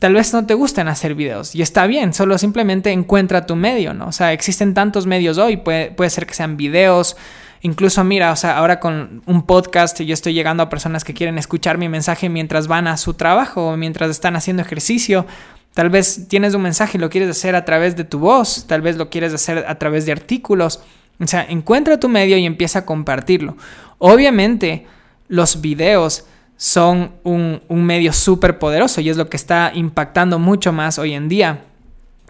tal 0.00 0.14
vez 0.14 0.32
no 0.32 0.46
te 0.46 0.54
gusten 0.54 0.88
hacer 0.88 1.14
videos 1.14 1.54
y 1.54 1.62
está 1.62 1.86
bien, 1.86 2.12
solo 2.12 2.38
simplemente 2.38 2.90
encuentra 2.90 3.46
tu 3.46 3.54
medio, 3.54 3.94
¿no? 3.94 4.08
O 4.08 4.12
sea, 4.12 4.32
existen 4.32 4.74
tantos 4.74 5.06
medios 5.06 5.38
hoy, 5.38 5.58
puede, 5.58 5.92
puede 5.92 6.10
ser 6.10 6.26
que 6.26 6.34
sean 6.34 6.56
videos, 6.56 7.16
incluso 7.60 8.02
mira, 8.04 8.32
o 8.32 8.36
sea, 8.36 8.58
ahora 8.58 8.80
con 8.80 9.22
un 9.26 9.42
podcast 9.46 10.00
yo 10.00 10.14
estoy 10.14 10.34
llegando 10.34 10.62
a 10.62 10.68
personas 10.68 11.04
que 11.04 11.14
quieren 11.14 11.38
escuchar 11.38 11.78
mi 11.78 11.88
mensaje 11.88 12.28
mientras 12.28 12.68
van 12.68 12.88
a 12.88 12.96
su 12.96 13.14
trabajo 13.14 13.68
o 13.68 13.76
mientras 13.76 14.10
están 14.10 14.36
haciendo 14.36 14.62
ejercicio. 14.62 15.26
Tal 15.74 15.90
vez 15.90 16.26
tienes 16.28 16.54
un 16.54 16.62
mensaje 16.62 16.96
y 16.96 17.00
lo 17.00 17.10
quieres 17.10 17.30
hacer 17.30 17.54
a 17.54 17.64
través 17.64 17.96
de 17.96 18.04
tu 18.04 18.18
voz, 18.18 18.66
tal 18.66 18.80
vez 18.80 18.96
lo 18.96 19.10
quieres 19.10 19.34
hacer 19.34 19.64
a 19.68 19.74
través 19.76 20.06
de 20.06 20.12
artículos. 20.12 20.80
O 21.20 21.26
sea, 21.26 21.44
encuentra 21.48 22.00
tu 22.00 22.08
medio 22.08 22.36
y 22.36 22.46
empieza 22.46 22.80
a 22.80 22.86
compartirlo. 22.86 23.56
Obviamente, 23.98 24.86
los 25.28 25.60
videos 25.60 26.26
son 26.56 27.12
un, 27.22 27.60
medio 27.68 28.12
súper 28.12 28.58
poderoso 28.58 29.00
y 29.00 29.10
es 29.10 29.16
lo 29.16 29.28
que 29.28 29.36
está 29.36 29.72
impactando 29.74 30.38
mucho 30.38 30.72
más 30.72 30.98
hoy 30.98 31.12
en 31.12 31.28
día. 31.28 31.64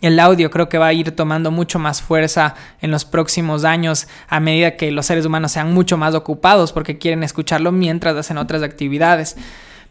El 0.00 0.21
audio 0.21 0.50
creo 0.50 0.69
que 0.69 0.79
va 0.79 0.88
a 0.88 0.93
ir 0.93 1.12
tomando 1.12 1.50
mucho 1.50 1.79
más 1.79 2.03
fuerza 2.03 2.55
en 2.83 2.91
los 2.91 3.05
próximos 3.05 3.65
años 3.65 4.09
a 4.29 4.41
medida 4.41 4.76
que 4.76 4.91
los 4.91 5.07
seres 5.07 5.25
humanos 5.25 5.53
sean 5.53 5.73
mucho 5.73 5.97
más 5.97 6.15
ocupados 6.15 6.73
porque 6.73 6.99
quieren 6.99 7.23
escucharlo 7.23 7.73
mientras 7.73 8.15
hacen 8.17 8.37
otras 8.37 8.62
actividades. 8.62 9.37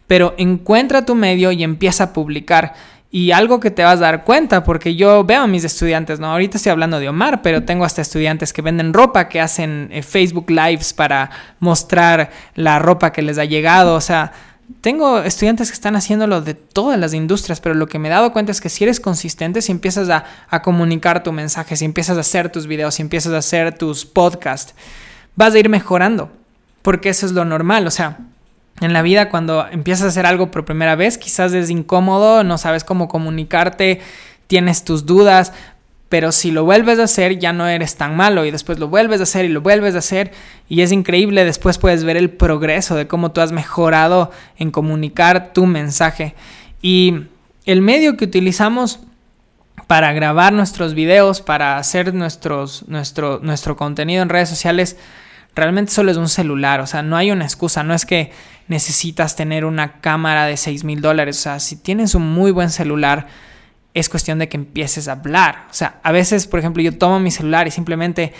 Pero 0.06 0.34
encuentra 0.38 1.04
tu 1.04 1.16
medio 1.16 1.50
y 1.50 1.64
empieza 1.64 2.04
a 2.04 2.12
publicar. 2.12 2.74
Y 3.10 3.32
algo 3.32 3.60
que 3.60 3.70
te 3.70 3.82
vas 3.82 3.98
a 3.98 4.02
dar 4.02 4.24
cuenta, 4.24 4.62
porque 4.62 4.94
yo 4.94 5.24
veo 5.24 5.42
a 5.42 5.46
mis 5.46 5.64
estudiantes, 5.64 6.20
¿no? 6.20 6.30
Ahorita 6.30 6.58
estoy 6.58 6.70
hablando 6.70 7.00
de 7.00 7.08
Omar, 7.08 7.40
pero 7.40 7.62
tengo 7.64 7.84
hasta 7.84 8.02
estudiantes 8.02 8.52
que 8.52 8.62
venden 8.62 8.92
ropa, 8.92 9.28
que 9.28 9.40
hacen 9.40 9.88
eh, 9.90 10.02
Facebook 10.02 10.50
Lives 10.50 10.92
para 10.92 11.30
mostrar 11.58 12.30
la 12.54 12.78
ropa 12.78 13.12
que 13.12 13.22
les 13.22 13.38
ha 13.38 13.44
llegado. 13.44 13.94
O 13.94 14.00
sea, 14.00 14.32
tengo 14.80 15.20
estudiantes 15.20 15.70
que 15.70 15.74
están 15.74 15.96
haciéndolo 15.96 16.40
de 16.40 16.54
todas 16.54 16.98
las 16.98 17.14
industrias, 17.14 17.60
pero 17.60 17.74
lo 17.74 17.86
que 17.86 17.98
me 17.98 18.08
he 18.08 18.10
dado 18.10 18.32
cuenta 18.32 18.52
es 18.52 18.60
que 18.60 18.68
si 18.68 18.84
eres 18.84 19.00
consistente, 19.00 19.62
si 19.62 19.72
empiezas 19.72 20.08
a, 20.10 20.62
comunicar 20.62 21.22
tu 21.22 21.32
mensaje, 21.32 21.76
si 21.76 21.84
empiezas 21.84 22.16
a 22.16 22.20
hacer 22.20 22.50
tus 22.50 22.66
videos, 22.66 22.96
si 22.96 23.02
empiezas 23.02 23.32
a 23.32 23.38
hacer 23.38 23.76
tus 23.76 24.04
podcasts, 24.04 24.74
vas 25.36 25.54
a 25.54 25.58
ir 25.58 25.68
mejorando, 25.68 26.30
porque 26.82 27.10
eso 27.10 27.26
es 27.26 27.32
lo 27.32 27.44
normal. 27.44 27.86
O 27.86 27.90
sea, 27.90 28.18
en 28.80 28.92
la 28.92 29.02
vida 29.02 29.28
cuando 29.28 29.66
empiezas 29.68 30.04
a 30.04 30.08
hacer 30.08 30.26
algo 30.26 30.50
por 30.50 30.64
primera 30.64 30.96
vez, 30.96 31.18
quizás 31.18 31.52
es 31.52 31.70
incómodo, 31.70 32.42
no 32.42 32.58
sabes 32.58 32.82
cómo 32.82 33.08
comunicarte, 33.08 34.00
tienes 34.48 34.84
tus 34.84 35.06
dudas, 35.06 35.52
pero 36.08 36.30
si 36.30 36.50
lo 36.52 36.64
vuelves 36.64 36.98
a 36.98 37.04
hacer 37.04 37.38
ya 37.38 37.52
no 37.52 37.66
eres 37.66 37.96
tan 37.96 38.16
malo 38.16 38.44
y 38.44 38.50
después 38.50 38.78
lo 38.78 38.88
vuelves 38.88 39.20
a 39.20 39.24
hacer 39.24 39.44
y 39.44 39.48
lo 39.48 39.60
vuelves 39.60 39.94
a 39.96 39.98
hacer 39.98 40.32
y 40.68 40.82
es 40.82 40.92
increíble, 40.92 41.44
después 41.44 41.78
puedes 41.78 42.04
ver 42.04 42.16
el 42.16 42.30
progreso 42.30 42.94
de 42.94 43.08
cómo 43.08 43.32
tú 43.32 43.40
has 43.40 43.52
mejorado 43.52 44.30
en 44.56 44.70
comunicar 44.70 45.52
tu 45.52 45.66
mensaje. 45.66 46.34
Y 46.80 47.24
el 47.64 47.82
medio 47.82 48.16
que 48.16 48.24
utilizamos 48.24 49.00
para 49.86 50.12
grabar 50.12 50.52
nuestros 50.52 50.94
videos, 50.94 51.40
para 51.40 51.78
hacer 51.78 52.14
nuestros, 52.14 52.88
nuestro, 52.88 53.40
nuestro 53.42 53.76
contenido 53.76 54.22
en 54.22 54.28
redes 54.28 54.48
sociales, 54.48 54.96
realmente 55.54 55.92
solo 55.92 56.10
es 56.10 56.16
un 56.16 56.28
celular, 56.28 56.80
o 56.80 56.86
sea, 56.86 57.02
no 57.02 57.16
hay 57.16 57.30
una 57.30 57.44
excusa, 57.44 57.82
no 57.82 57.94
es 57.94 58.04
que 58.04 58.30
necesitas 58.68 59.36
tener 59.36 59.64
una 59.64 60.00
cámara 60.00 60.46
de 60.46 60.56
6 60.56 60.84
mil 60.84 61.00
dólares, 61.00 61.38
o 61.38 61.42
sea, 61.42 61.60
si 61.60 61.76
tienes 61.76 62.14
un 62.14 62.28
muy 62.28 62.50
buen 62.50 62.70
celular, 62.70 63.26
es 63.96 64.10
cuestión 64.10 64.38
de 64.38 64.48
que 64.48 64.58
empieces 64.58 65.08
a 65.08 65.12
hablar, 65.12 65.66
o 65.70 65.74
sea, 65.74 66.00
a 66.02 66.12
veces, 66.12 66.46
por 66.46 66.60
ejemplo, 66.60 66.82
yo 66.82 66.96
tomo 66.96 67.18
mi 67.18 67.30
celular 67.30 67.66
y 67.66 67.70
simplemente 67.70 68.34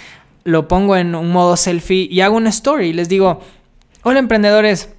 lo 0.44 0.68
pongo 0.68 0.96
en 0.96 1.14
un 1.14 1.32
modo 1.32 1.56
selfie 1.56 2.06
y 2.10 2.20
hago 2.20 2.36
una 2.36 2.50
story 2.50 2.88
y 2.88 2.92
les 2.92 3.08
digo, 3.08 3.40
hola 4.02 4.18
emprendedores, 4.18 4.90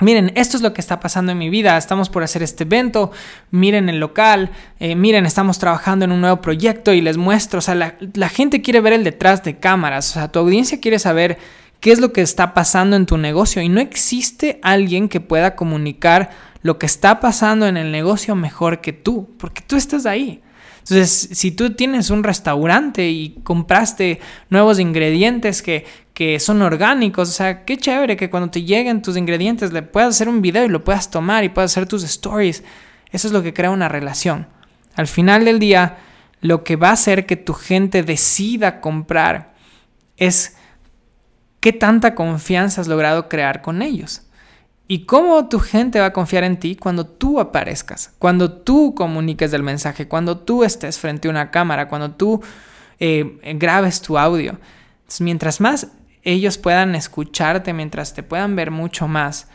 Miren, 0.00 0.30
esto 0.36 0.56
es 0.56 0.62
lo 0.62 0.72
que 0.72 0.80
está 0.80 1.00
pasando 1.00 1.32
en 1.32 1.38
mi 1.38 1.50
vida. 1.50 1.76
Estamos 1.76 2.08
por 2.08 2.22
hacer 2.22 2.40
este 2.44 2.62
evento. 2.62 3.10
Miren 3.50 3.88
el 3.88 3.98
local. 3.98 4.52
Eh, 4.78 4.94
miren, 4.94 5.26
estamos 5.26 5.58
trabajando 5.58 6.04
en 6.04 6.12
un 6.12 6.20
nuevo 6.20 6.40
proyecto 6.40 6.92
y 6.92 7.00
les 7.00 7.16
muestro. 7.16 7.58
O 7.58 7.62
sea, 7.62 7.74
la, 7.74 7.96
la, 8.14 8.28
gente 8.28 8.62
quiere 8.62 8.80
ver 8.80 8.92
el 8.92 9.02
detrás 9.02 9.42
de 9.42 9.58
cámaras. 9.58 10.10
O 10.10 10.12
sea, 10.14 10.30
tu 10.30 10.38
audiencia 10.38 10.80
quiere 10.80 11.00
saber 11.00 11.38
qué 11.80 11.90
es 11.90 11.98
lo 11.98 12.12
que 12.12 12.20
está 12.20 12.54
pasando 12.54 12.94
en 12.94 13.06
tu 13.06 13.18
negocio. 13.18 13.60
Y 13.60 13.68
no 13.68 13.80
existe 13.80 14.60
alguien 14.62 15.08
que 15.08 15.18
pueda 15.18 15.56
comunicar 15.56 16.30
lo 16.62 16.78
que 16.78 16.86
está 16.86 17.20
pasando 17.20 17.66
en 17.66 17.76
el 17.76 17.92
negocio 17.92 18.34
mejor 18.34 18.80
que 18.80 18.92
tú, 18.92 19.30
porque 19.38 19.62
tú 19.66 19.76
estás 19.76 20.06
ahí. 20.06 20.42
Entonces, 20.78 21.28
si 21.32 21.50
tú 21.50 21.74
tienes 21.74 22.08
un 22.08 22.24
restaurante 22.24 23.08
y 23.10 23.40
compraste 23.42 24.20
nuevos 24.48 24.78
ingredientes 24.78 25.60
que, 25.60 25.84
que 26.14 26.40
son 26.40 26.62
orgánicos, 26.62 27.28
o 27.28 27.32
sea, 27.32 27.64
qué 27.64 27.76
chévere 27.76 28.16
que 28.16 28.30
cuando 28.30 28.50
te 28.50 28.62
lleguen 28.62 29.02
tus 29.02 29.16
ingredientes 29.16 29.72
le 29.72 29.82
puedas 29.82 30.14
hacer 30.14 30.28
un 30.28 30.40
video 30.40 30.64
y 30.64 30.68
lo 30.68 30.84
puedas 30.84 31.10
tomar 31.10 31.44
y 31.44 31.50
puedas 31.50 31.72
hacer 31.72 31.86
tus 31.86 32.04
stories. 32.04 32.64
Eso 33.12 33.28
es 33.28 33.32
lo 33.32 33.42
que 33.42 33.52
crea 33.52 33.70
una 33.70 33.88
relación. 33.88 34.46
Al 34.94 35.06
final 35.06 35.44
del 35.44 35.58
día, 35.58 35.98
lo 36.40 36.64
que 36.64 36.76
va 36.76 36.88
a 36.88 36.92
hacer 36.92 37.26
que 37.26 37.36
tu 37.36 37.52
gente 37.52 38.02
decida 38.02 38.80
comprar 38.80 39.54
es 40.16 40.56
qué 41.60 41.72
tanta 41.72 42.14
confianza 42.14 42.80
has 42.80 42.88
logrado 42.88 43.28
crear 43.28 43.62
con 43.62 43.82
ellos. 43.82 44.22
¿Y 44.90 45.00
cómo 45.00 45.48
tu 45.48 45.60
gente 45.60 46.00
va 46.00 46.06
a 46.06 46.12
confiar 46.14 46.44
en 46.44 46.58
ti 46.58 46.74
cuando 46.74 47.06
tú 47.06 47.38
aparezcas, 47.38 48.14
cuando 48.18 48.50
tú 48.50 48.94
comuniques 48.94 49.52
el 49.52 49.62
mensaje, 49.62 50.08
cuando 50.08 50.38
tú 50.38 50.64
estés 50.64 50.98
frente 50.98 51.28
a 51.28 51.30
una 51.30 51.50
cámara, 51.50 51.88
cuando 51.88 52.12
tú 52.12 52.42
eh, 52.98 53.38
grabes 53.56 54.00
tu 54.00 54.18
audio? 54.18 54.58
mientras 55.20 55.60
más 55.60 55.88
ellos 56.22 56.58
puedan 56.58 56.94
escucharte, 56.94 57.72
mientras 57.72 58.14
te 58.14 58.22
puedan 58.22 58.56
ver 58.56 58.70
mucho 58.70 59.08
más, 59.08 59.48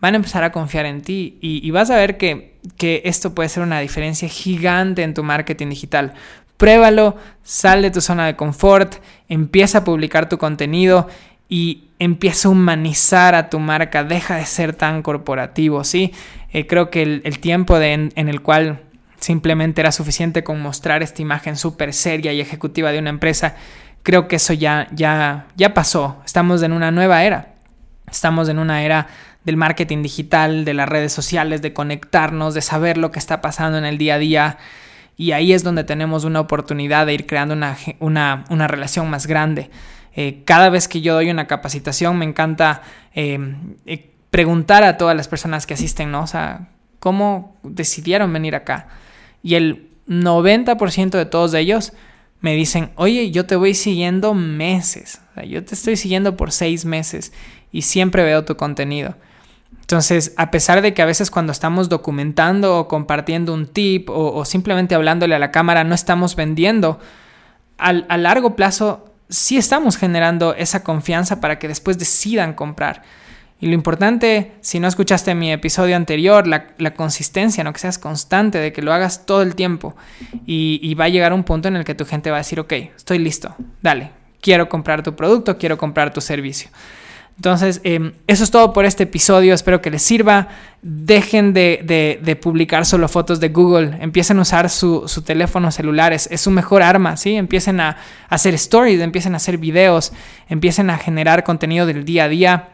van 0.00 0.14
a 0.14 0.16
empezar 0.16 0.44
a 0.44 0.52
confiar 0.52 0.86
en 0.86 1.02
ti 1.02 1.38
y, 1.40 1.68
vas 1.70 1.90
a 1.90 1.96
ver 1.96 2.18
que, 2.18 2.58
que 2.76 3.02
esto 3.04 3.34
puede 3.34 3.48
ser 3.48 3.62
una 3.62 3.80
diferencia 3.80 4.28
gigante 4.28 5.02
en 5.02 5.14
tu 5.14 5.22
marketing 5.22 5.68
digital. 5.68 6.12
Pruébalo, 6.56 7.16
sal 7.42 7.82
de 7.82 7.90
tu 7.90 8.00
zona 8.00 8.26
de 8.26 8.36
confort, 8.36 8.96
empieza 9.28 9.78
a 9.78 9.84
publicar 9.84 10.28
tu 10.28 10.38
contenido 10.38 11.08
y 11.52 11.90
empieza 11.98 12.48
a 12.48 12.50
humanizar 12.50 13.34
a 13.34 13.50
tu 13.50 13.58
marca, 13.58 14.04
deja 14.04 14.36
de 14.36 14.46
ser 14.46 14.72
tan 14.74 15.02
corporativo, 15.02 15.84
¿sí? 15.84 16.14
Eh, 16.50 16.66
creo 16.66 16.88
que 16.88 17.02
el, 17.02 17.38
tiempo 17.40 17.78
en, 17.78 18.10
el 18.16 18.40
cual 18.40 18.80
simplemente 19.18 19.82
era 19.82 19.92
suficiente 19.92 20.44
con 20.44 20.62
mostrar 20.62 21.02
esta 21.02 21.20
imagen 21.20 21.56
súper 21.56 21.92
seria 21.92 22.32
y 22.32 22.40
ejecutiva 22.40 22.90
de 22.90 23.00
una 23.00 23.10
empresa, 23.10 23.54
creo 24.02 24.28
que 24.28 24.36
eso 24.36 24.54
ya, 24.54 24.88
ya, 24.92 25.48
ya 25.54 25.74
pasó. 25.74 26.22
Estamos 26.24 26.62
en 26.62 26.72
una 26.72 26.90
nueva 26.90 27.22
era. 27.22 27.52
Estamos 28.10 28.48
en 28.48 28.58
una 28.58 28.82
era 28.82 29.08
del 29.44 29.58
marketing 29.58 30.02
digital, 30.02 30.64
de 30.64 30.72
las 30.72 30.88
redes 30.88 31.12
sociales, 31.12 31.60
de 31.60 31.74
conectarnos, 31.74 32.54
de 32.54 32.62
saber 32.62 32.96
lo 32.96 33.10
que 33.10 33.18
está 33.18 33.42
pasando 33.42 33.76
en 33.76 33.84
el 33.84 33.98
día 33.98 34.14
a 34.14 34.18
día. 34.18 34.58
Y 35.18 35.32
ahí 35.32 35.52
es 35.52 35.64
donde 35.64 35.84
tenemos 35.84 36.24
una 36.24 36.40
oportunidad 36.40 37.04
de 37.04 37.12
ir 37.12 37.26
creando 37.26 37.52
una, 37.54 37.76
una, 37.98 38.44
una 38.48 38.68
relación 38.68 39.10
más 39.10 39.26
grande. 39.26 39.68
Eh, 40.14 40.42
cada 40.44 40.68
vez 40.70 40.88
que 40.88 41.00
yo 41.00 41.14
doy 41.14 41.30
una 41.30 41.46
capacitación 41.46 42.18
me 42.18 42.24
encanta 42.24 42.82
eh, 43.14 43.38
eh, 43.86 44.10
preguntar 44.30 44.84
a 44.84 44.98
todas 44.98 45.16
las 45.16 45.28
personas 45.28 45.66
que 45.66 45.74
asisten, 45.74 46.10
¿no? 46.10 46.22
O 46.22 46.26
sea, 46.26 46.68
¿Cómo 47.02 47.56
decidieron 47.64 48.32
venir 48.32 48.54
acá? 48.54 48.86
Y 49.42 49.56
el 49.56 49.88
90% 50.06 51.10
de 51.10 51.26
todos 51.26 51.52
ellos 51.52 51.94
me 52.40 52.54
dicen, 52.54 52.92
oye, 52.94 53.32
yo 53.32 53.44
te 53.44 53.56
voy 53.56 53.74
siguiendo 53.74 54.34
meses, 54.34 55.20
yo 55.48 55.64
te 55.64 55.74
estoy 55.74 55.96
siguiendo 55.96 56.36
por 56.36 56.52
seis 56.52 56.84
meses 56.84 57.32
y 57.72 57.82
siempre 57.82 58.22
veo 58.22 58.44
tu 58.44 58.56
contenido. 58.56 59.16
Entonces, 59.80 60.32
a 60.36 60.52
pesar 60.52 60.80
de 60.80 60.94
que 60.94 61.02
a 61.02 61.06
veces 61.06 61.32
cuando 61.32 61.50
estamos 61.50 61.88
documentando 61.88 62.78
o 62.78 62.86
compartiendo 62.86 63.52
un 63.52 63.66
tip 63.66 64.08
o, 64.08 64.44
simplemente 64.44 64.94
hablándole 64.94 65.34
a 65.34 65.40
la 65.40 65.50
cámara 65.50 65.82
no 65.82 65.96
estamos 65.96 66.36
vendiendo, 66.36 67.00
a 67.78 68.16
largo 68.16 68.54
plazo 68.54 69.11
sí 69.32 69.56
estamos 69.56 69.96
generando 69.96 70.54
esa 70.54 70.84
confianza 70.84 71.40
para 71.40 71.58
que 71.58 71.66
después 71.66 71.98
decidan 71.98 72.52
comprar. 72.52 73.02
Y 73.60 73.66
lo 73.68 73.74
importante, 73.74 74.52
si 74.60 74.80
no 74.80 74.88
escuchaste 74.88 75.34
mi 75.34 75.52
episodio 75.52 75.94
anterior, 75.94 76.46
la, 76.46 76.94
consistencia, 76.94 77.62
¿no? 77.62 77.72
que 77.72 77.78
seas 77.78 77.96
constante, 77.96 78.58
de 78.58 78.72
que 78.72 78.82
lo 78.82 78.92
hagas 78.92 79.24
todo 79.24 79.42
el 79.42 79.54
tiempo. 79.54 79.94
Y, 80.46 80.94
va 80.94 81.04
a 81.04 81.08
llegar 81.08 81.32
un 81.32 81.44
punto 81.44 81.68
en 81.68 81.76
el 81.76 81.84
que 81.84 81.94
tu 81.94 82.04
gente 82.04 82.30
va 82.30 82.38
a 82.38 82.40
decir, 82.40 82.58
ok, 82.58 82.72
estoy 82.96 83.18
listo, 83.18 83.54
dale, 83.80 84.10
quiero 84.40 84.68
comprar 84.68 85.02
tu 85.02 85.14
producto, 85.14 85.58
quiero 85.58 85.78
comprar 85.78 86.12
tu 86.12 86.20
servicio. 86.20 86.70
Entonces, 87.36 87.80
em, 87.84 88.12
eso 88.26 88.44
es 88.44 88.50
todo 88.50 88.72
por 88.72 88.84
este 88.84 89.04
episodio. 89.04 89.54
Espero 89.54 89.80
que 89.80 89.90
les 89.90 90.02
sirva. 90.02 90.48
Dejen 90.84 91.54
de, 91.54 92.38
publicar 92.42 92.84
solo 92.84 93.08
fotos 93.08 93.38
de 93.38 93.50
Google. 93.50 93.98
Empiecen 94.00 94.38
a 94.38 94.42
usar 94.42 94.68
su, 94.68 95.06
teléfono 95.24 95.70
celular. 95.70 96.12
Es, 96.12 96.28
su 96.40 96.50
mejor 96.50 96.82
arma. 96.82 97.16
¿sí? 97.16 97.36
Empiecen 97.36 97.80
a, 97.80 97.96
hacer 98.28 98.54
stories, 98.54 99.00
empiecen 99.00 99.34
a 99.34 99.36
hacer 99.36 99.58
videos, 99.58 100.12
empiecen 100.48 100.90
a 100.90 100.98
generar 100.98 101.44
contenido 101.44 101.86
del 101.86 102.04
día 102.04 102.24
a 102.24 102.28
día. 102.28 102.68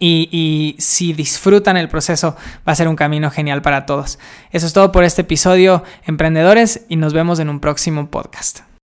Y, 0.00 0.28
y, 0.32 0.80
si 0.80 1.12
disfrutan 1.12 1.76
el 1.76 1.88
proceso, 1.88 2.36
va 2.66 2.72
a 2.72 2.74
ser 2.74 2.88
un 2.88 2.96
camino 2.96 3.30
genial 3.30 3.62
para 3.62 3.86
todos. 3.86 4.18
Eso 4.50 4.66
es 4.66 4.72
todo 4.72 4.90
por 4.90 5.04
este 5.04 5.22
episodio, 5.22 5.84
emprendedores, 6.06 6.86
y 6.88 6.96
nos 6.96 7.12
vemos 7.12 7.38
en 7.38 7.50
un 7.50 7.60
próximo 7.60 8.10
podcast. 8.10 8.69